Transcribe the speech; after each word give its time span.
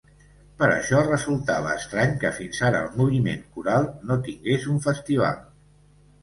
Per 0.59 0.67
això 0.75 1.01
resultava 1.07 1.75
estrany 1.81 2.15
que 2.23 2.31
fins 2.37 2.61
ara 2.69 2.79
el 2.87 2.97
moviment 3.03 3.45
coral 3.59 3.87
no 4.13 4.19
tingués 4.29 4.67
un 4.75 4.83
festival. 4.89 5.39